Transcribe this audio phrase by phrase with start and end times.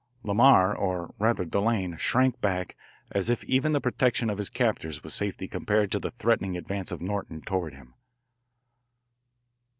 [0.23, 2.75] Lamar, or rather Delanne, shrank back
[3.11, 6.91] as if even the protection of his captors was safety compared to the threatening advance
[6.91, 7.93] of Norton toward him.